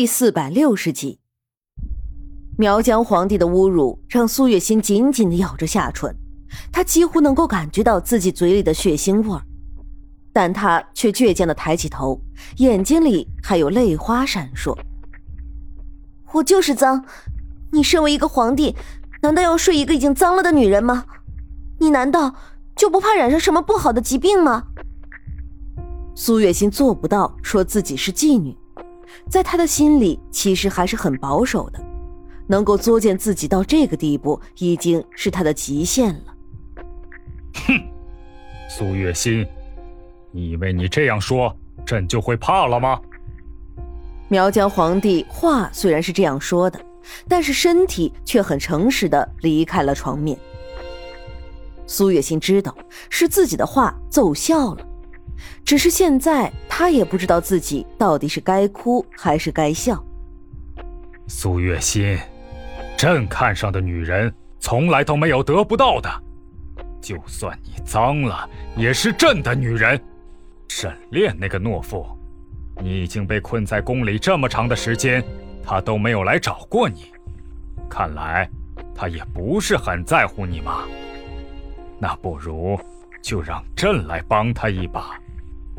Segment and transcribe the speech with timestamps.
[0.00, 1.20] 第四百六十集，
[2.56, 6.16] 苗疆皇帝的侮辱让苏月心紧紧的咬着下唇，
[6.72, 9.42] 他几乎能够感觉到自己嘴里的血腥味儿，
[10.32, 12.18] 但他却倔强的抬起头，
[12.56, 14.74] 眼睛里还有泪花闪烁。
[16.32, 17.04] 我就是脏，
[17.70, 18.74] 你身为一个皇帝，
[19.20, 21.04] 难道要睡一个已经脏了的女人吗？
[21.78, 22.34] 你难道
[22.74, 24.68] 就不怕染上什么不好的疾病吗？
[26.14, 28.56] 苏月心做不到说自己是妓女。
[29.28, 31.82] 在他的心里，其实还是很保守的，
[32.46, 36.34] 能够作践自己到这个地步，已经是他的极限了。
[37.66, 37.74] 哼，
[38.68, 39.46] 苏月心，
[40.30, 41.54] 你以为你这样说，
[41.84, 43.00] 朕就会怕了吗？
[44.28, 46.80] 苗疆皇帝话虽然是这样说的，
[47.26, 50.38] 但是身体却很诚实的离开了床面。
[51.86, 52.72] 苏月心知道
[53.08, 54.86] 是自己的话奏效了。
[55.64, 60.02] 只是现在，他也不知道自己到底是该哭还是该笑。
[61.26, 62.18] 苏月心，
[62.96, 66.10] 朕看上的女人从来都没有得不到的。
[67.00, 70.00] 就算你脏了，也是朕的女人。
[70.68, 72.06] 沈炼那个懦夫，
[72.80, 75.24] 你已经被困在宫里这么长的时间，
[75.64, 77.12] 他都没有来找过你。
[77.88, 78.48] 看来，
[78.94, 80.84] 他也不是很在乎你嘛。
[81.98, 82.78] 那不如
[83.22, 85.18] 就让朕来帮他一把。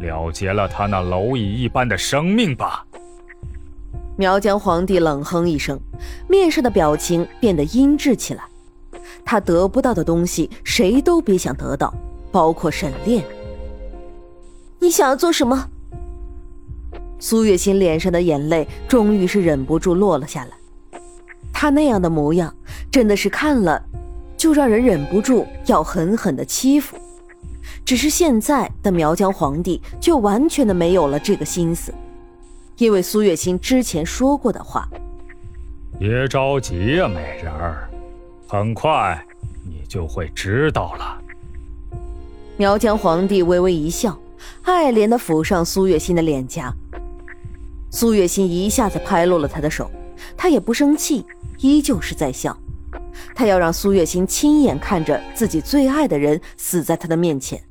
[0.00, 2.84] 了结了他那蝼蚁一般的生命吧。
[4.16, 5.78] 苗疆皇帝冷哼一声，
[6.28, 8.44] 面上的表情变得阴鸷起来。
[9.24, 11.92] 他得不到的东西，谁都别想得到，
[12.32, 13.24] 包括沈炼。
[14.78, 15.68] 你想要做什么？
[17.18, 20.50] 苏月心脸上的眼泪终于是忍不住落了下来。
[21.52, 22.54] 他那样的模样，
[22.90, 23.82] 真的是看了，
[24.36, 26.96] 就让人忍不住要狠狠的欺负。
[27.84, 31.92] 只是现在的苗疆皇帝却完全的没有了这个心思，
[32.78, 34.88] 因为苏月心之前说过的话。
[35.98, 37.88] 别着急呀，美人儿，
[38.46, 39.24] 很快
[39.64, 41.18] 你就会知道了。
[42.56, 44.18] 苗疆皇帝微微一笑，
[44.62, 46.74] 爱怜的抚上苏月心的脸颊。
[47.90, 49.90] 苏月心一下子拍落了他的手，
[50.36, 51.24] 他也不生气，
[51.58, 52.56] 依旧是在笑。
[53.34, 57.62] 他要让苏月心亲眼看着自己最爱的人死在他的面前，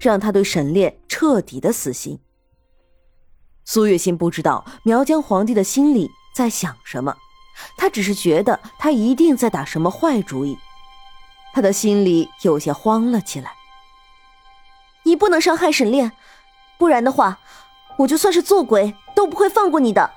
[0.00, 2.18] 让他对沈炼彻底的死心。
[3.64, 7.16] 苏月心不知道苗疆皇帝的心里在想什么，
[7.76, 10.58] 他只是觉得他一定在打什么坏主意，
[11.52, 13.52] 他的心里有些慌了起来。
[15.04, 16.12] 你不能伤害沈炼，
[16.78, 17.38] 不然的话，
[17.98, 20.10] 我就算是做鬼都不会放过你的。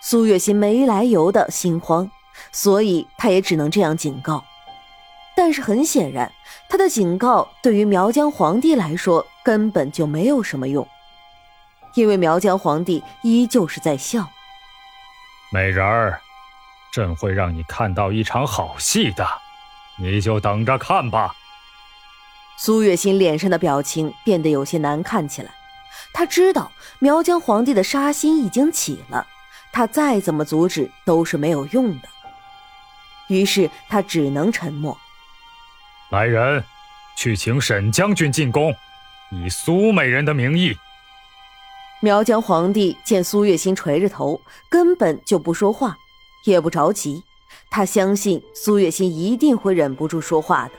[0.00, 2.10] 苏月心没来由的心慌。
[2.52, 4.44] 所以他也只能这样警告，
[5.36, 6.32] 但是很显然，
[6.68, 10.86] 他的警告对于苗疆皇帝来说根本就没有什么用，
[11.94, 14.28] 因为苗疆皇帝依旧是在笑。
[15.52, 16.20] 美人儿，
[16.92, 19.26] 朕会让你看到一场好戏的，
[19.98, 21.34] 你就等着看吧。
[22.58, 25.50] 苏月心脸上的表情变得有些难看起来，
[26.14, 29.26] 他知道苗疆皇帝的杀心已经起了，
[29.72, 32.08] 他再怎么阻止都是没有用的。
[33.28, 34.96] 于是他只能沉默。
[36.10, 36.62] 来人，
[37.16, 38.74] 去请沈将军进宫，
[39.30, 40.76] 以苏美人的名义。
[42.00, 45.96] 苗疆皇帝见苏月心垂着头，根本就不说话，
[46.44, 47.24] 也不着急。
[47.70, 50.72] 他相信苏月心一定会忍不住说话的。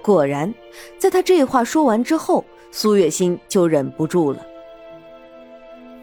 [0.00, 0.54] 果然，
[0.98, 4.46] 在他这话说完之后，苏月心就忍不住了。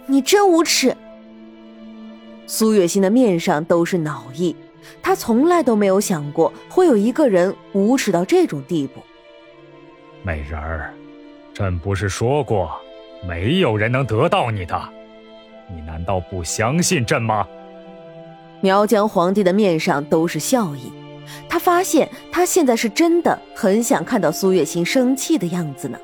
[0.06, 0.96] 你真无耻！
[2.46, 4.56] 苏月心的面上都是恼意。
[5.02, 9.02] 他从来都没有想过会有一个人无耻到这种地步。
[10.24, 10.94] 美人儿，
[11.54, 12.72] 朕不是说过，
[13.28, 14.80] 没有人能得到你的，
[15.74, 17.48] 你难道不相信朕吗？
[18.60, 20.92] 苗疆皇帝的面上都是笑意，
[21.48, 25.98] 他发现他现在是真的很想看到苏月心生气的样子呢。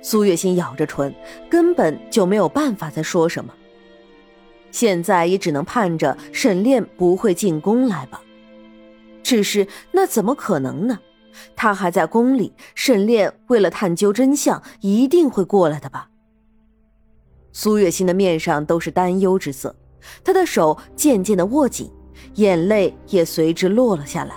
[0.00, 1.14] 苏月心咬着唇，
[1.48, 3.52] 根本就没有办法再说什么。
[4.72, 8.20] 现在也只能盼着沈炼不会进宫来吧。
[9.22, 10.98] 只是那怎么可能呢？
[11.54, 16.08] 他还在宫里，沈炼为了探究真相，一定会过来的吧。
[17.52, 19.74] 苏月心的面上都是担忧之色，
[20.24, 21.90] 他的手渐渐的握紧，
[22.34, 24.34] 眼泪也随之落了下来。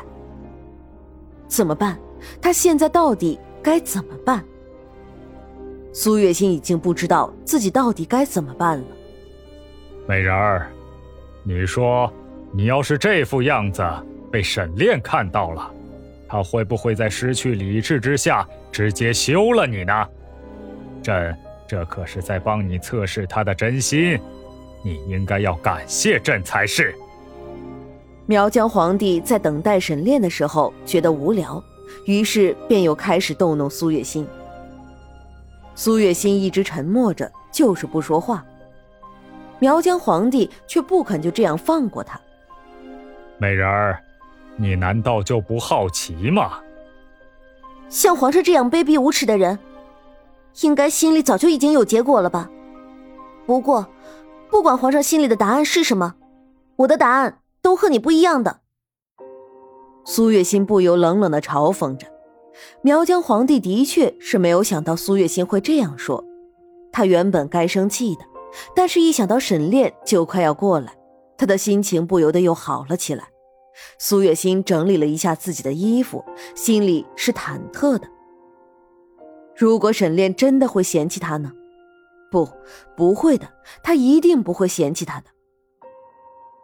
[1.48, 2.00] 怎么办？
[2.42, 4.44] 他现在到底该怎么办？
[5.92, 8.88] 苏月心已经不知道自己到底该怎么办了。
[10.08, 10.70] 美人儿，
[11.42, 12.12] 你说，
[12.52, 13.84] 你要是这副样子
[14.32, 15.72] 被沈炼看到了，
[16.30, 20.08] 他会不会在失去理智之下直接休了你呢？
[21.02, 21.36] 朕
[21.68, 24.20] 这可是在帮你测试他的真心，
[24.84, 26.94] 你应该要感谢朕才是。
[28.28, 31.64] 苗疆皇帝在等待沈炼的时候觉得无聊，
[32.06, 34.28] 于是便又开始逗弄苏月心。
[35.74, 38.46] 苏月心一直沉默着，就是不说话。
[39.60, 42.20] 苗疆皇帝却不肯就这样放过他。
[43.38, 44.02] 美人儿，
[44.56, 46.60] 你难道就不好奇吗？
[47.90, 49.58] 像皇上这样卑鄙无耻的人。
[50.62, 52.50] 应该心里早就已经有结果了吧？
[53.46, 53.86] 不过，
[54.50, 56.16] 不管皇上心里的答案是什么，
[56.78, 58.62] 我的答案都和你不一样的。
[60.06, 62.08] 苏月心不由冷冷的嘲讽着。
[62.82, 66.24] 苗疆皇帝的确是没有想到苏月心会这样说，
[66.94, 68.22] 他原本该生气的，
[68.76, 70.96] 但是一想到沈炼就快要过来，
[71.38, 73.28] 他的心情不由得又好了起来。
[74.00, 76.24] 苏月心整理了一下自己的衣服，
[76.56, 78.08] 心里是忐忑的。
[79.56, 81.52] 如果沈炼真的会嫌弃他呢？
[82.32, 82.48] 不，
[82.96, 83.48] 不会的，
[83.84, 85.28] 他一定不会嫌弃他的。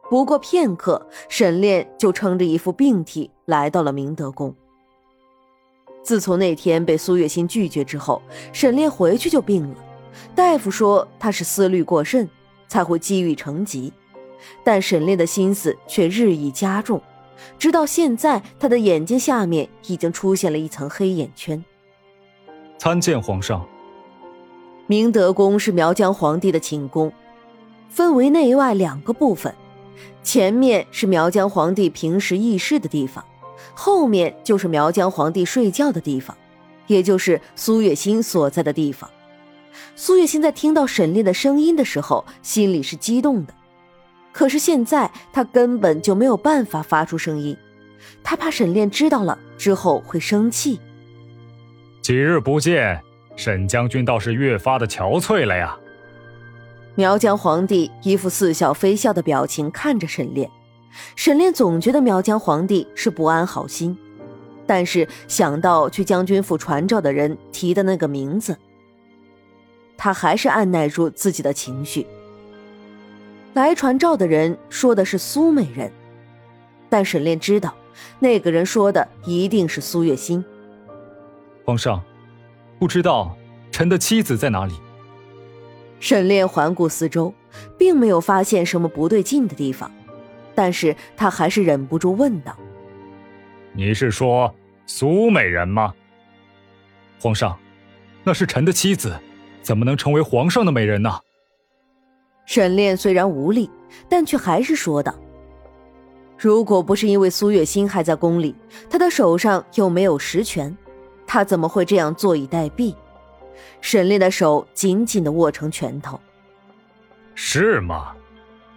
[0.09, 4.55] 不过片刻，沈炼就撑着一副病体来到了明德宫。
[6.03, 8.21] 自从那天被苏月心拒绝之后，
[8.51, 9.75] 沈炼回去就病了。
[10.35, 12.29] 大夫说他是思虑过甚，
[12.67, 13.91] 才会积郁成疾。
[14.63, 17.01] 但沈炼的心思却日益加重，
[17.59, 21.63] 直到现在，他的眼睛下面已经出现了一层黑眼圈。
[22.77, 23.65] 参见皇上。
[24.87, 27.13] 明德宫是苗疆皇帝的寝宫，
[27.87, 29.53] 分为内外两个部分。
[30.23, 33.23] 前面是苗疆皇帝平时议事的地方，
[33.73, 36.35] 后面就是苗疆皇帝睡觉的地方，
[36.87, 39.09] 也就是苏月心所在的地方。
[39.95, 43.53] 苏月心在听到沈炼的声音的时候，心里是激动的，
[44.31, 47.55] 可是现在他根本就没有办法发出声音，
[48.23, 50.79] 他怕沈炼知道了之后会生气。
[52.01, 53.01] 几日不见，
[53.35, 55.77] 沈将军倒是越发的憔悴了呀。
[56.95, 60.49] 苗疆皇帝一副似笑非笑的表情看着沈炼，
[61.15, 63.97] 沈炼总觉得苗疆皇帝是不安好心，
[64.67, 68.57] 但是想到去将军府传召的人提的那个名字，
[70.03, 72.07] 他还是按耐住自己的情绪。
[73.53, 75.91] 来传召的人说的是苏美人，
[76.89, 77.75] 但沈炼知道，
[78.17, 80.43] 那个人说的一定是苏月心。
[81.63, 82.01] 皇上，
[82.79, 83.37] 不知道
[83.71, 84.73] 臣的妻子在哪里？
[85.99, 87.31] 沈炼环顾四周，
[87.77, 89.91] 并没有发现什么不对劲的地方，
[90.55, 92.57] 但是他还是忍不住问道
[93.73, 94.51] ：“你是说
[94.87, 95.93] 苏美人吗？”
[97.21, 97.55] 皇上，
[98.23, 99.15] 那是臣的妻子，
[99.61, 101.19] 怎么能成为皇上的美人呢？
[102.45, 103.69] 沈炼虽然无力，
[104.09, 105.15] 但却还是说道
[106.37, 108.55] ：“如果不是因为苏月心还在宫里，
[108.89, 110.75] 他的手上又没有实权。”
[111.27, 112.93] 他怎么会这样坐以待毙？
[113.79, 116.19] 沈炼的手紧紧的握成拳头。
[117.35, 118.11] 是吗？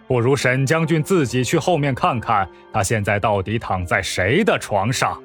[0.06, 5.20] 不如沈将军自己去后面看看，他现在到底躺在谁的床上？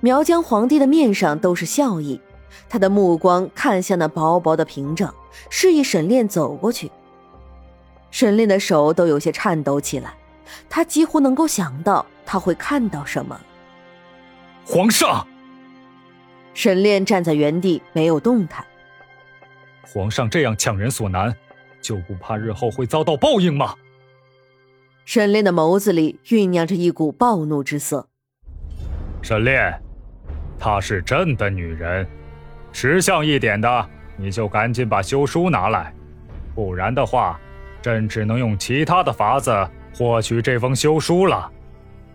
[0.00, 2.20] 苗疆皇帝的面上都是笑意，
[2.68, 5.14] 他的目光看向那薄薄的屏障，
[5.50, 6.90] 示意沈炼走过去。
[8.10, 10.14] 沈炼的手都有些颤抖起来，
[10.68, 13.40] 他几乎能够想到他会看到什么。
[14.64, 15.26] 皇上。
[16.54, 18.62] 沈炼站在原地没有动弹。
[19.82, 21.34] 皇上这样强人所难，
[21.80, 23.74] 就不怕日后会遭到报应吗？
[25.06, 28.06] 沈炼的眸子里酝酿着一股暴怒之色。
[29.22, 29.82] 沈炼，
[30.58, 32.06] 她是朕的女人，
[32.72, 35.94] 识相一点的，你就赶紧把休书拿来，
[36.54, 37.38] 不然的话，
[37.80, 39.54] 朕只能用其他的法子
[39.94, 41.50] 获取这封休书了。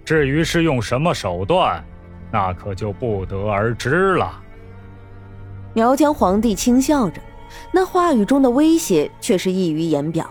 [0.03, 1.83] 至于是用什么手段？
[2.31, 4.43] 那可就不得而知了。
[5.73, 7.21] 苗疆皇帝轻笑着，
[7.71, 10.29] 那话语中的威胁却是溢于言表。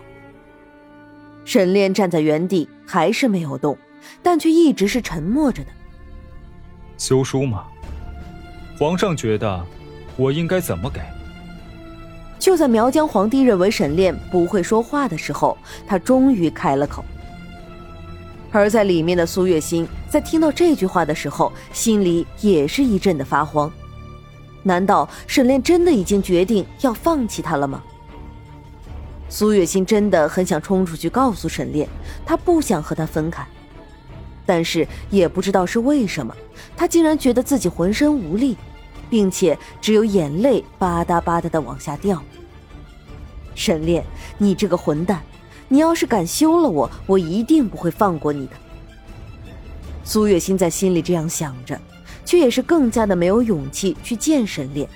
[1.44, 3.78] 沈炼站在原地，还是没有动，
[4.22, 5.70] 但却一直是沉默着的。
[6.98, 7.64] 休书吗？
[8.78, 9.64] 皇上觉得
[10.16, 11.00] 我应该怎么给？
[12.38, 15.56] 就在苗疆皇帝认为沈炼不会说话的时候，
[15.86, 17.04] 他终于开了口。
[18.52, 23.70] 而在里面的苏月心在听到这句话的时候，心里也是一阵的发慌。
[24.62, 27.82] 难道沈炼真的已经决定要放弃他了吗？
[29.28, 31.88] 苏月心真的很想冲出去告诉沈炼，
[32.24, 33.44] 他不想和他分开，
[34.46, 36.34] 但是也不知道是为什么，
[36.76, 38.56] 他竟然觉得自己浑身无力，
[39.08, 42.22] 并且只有眼泪吧嗒吧嗒的往下掉。
[43.54, 44.04] 沈炼，
[44.38, 45.22] 你这个混蛋！
[45.68, 48.52] 你要是敢休了我，我一定不会放过你的。
[50.04, 51.76] 苏月心在心里这样想着，
[52.24, 54.88] 却也是更加的没有勇气去见沈炼。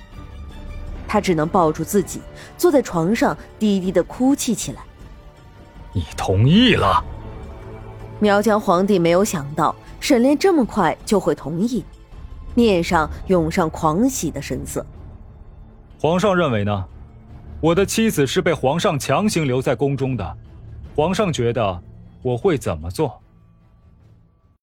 [1.09, 2.21] 她只能抱住自己，
[2.57, 4.83] 坐在床上低低的哭泣起来。
[5.93, 7.03] 你同意了？
[8.21, 11.85] 苗疆皇帝没有想到沈炼这么快就会同意，
[12.55, 14.85] 面上涌上狂喜的神色。
[16.01, 16.85] 皇上认为呢？
[17.61, 20.37] 我的妻子是被皇上强行留在宫中的，
[20.97, 21.83] 皇上觉得
[22.23, 23.21] 我会怎么做？